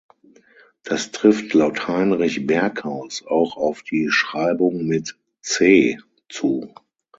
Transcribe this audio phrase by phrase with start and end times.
[0.81, 6.73] Das trifft laut Heinrich Berghaus auch auf die Schreibung mit „C“ zu.